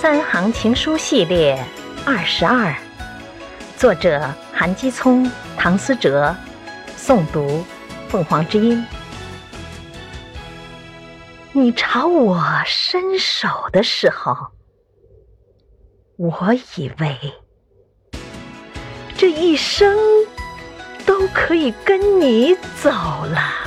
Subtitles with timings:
[0.00, 1.60] 三行情书系列
[2.06, 2.72] 二十二，
[3.76, 6.32] 作者韩基聪、唐思哲，
[6.96, 7.64] 诵读
[8.08, 8.86] 凤凰之音。
[11.50, 14.36] 你朝我伸手的时候，
[16.16, 17.18] 我以为
[19.16, 19.98] 这一生
[21.04, 23.57] 都可以跟你走了。